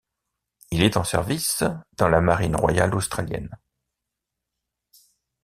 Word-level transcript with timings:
Il 0.71 0.81
est 0.81 0.97
en 0.97 1.03
service 1.03 1.63
dans 1.97 2.07
la 2.09 2.21
marine 2.21 2.55
royale 2.55 2.95
australienne. 2.95 3.55